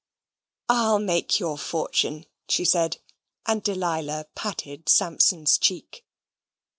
"I'LL 0.67 0.97
make 0.97 1.39
your 1.39 1.59
fortune," 1.59 2.25
she 2.49 2.65
said; 2.65 2.97
and 3.45 3.61
Delilah 3.61 4.29
patted 4.33 4.89
Samson's 4.89 5.59
cheek. 5.59 6.03